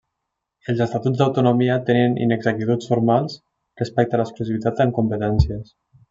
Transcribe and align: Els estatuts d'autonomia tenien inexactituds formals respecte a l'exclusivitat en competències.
Els 0.71 0.79
estatuts 0.83 1.17
d'autonomia 1.19 1.75
tenien 1.89 2.15
inexactituds 2.27 2.89
formals 2.93 3.35
respecte 3.85 4.17
a 4.17 4.21
l'exclusivitat 4.23 4.81
en 4.87 4.95
competències. 5.01 5.71